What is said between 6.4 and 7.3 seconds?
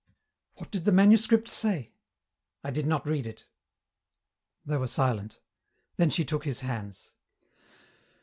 his hands.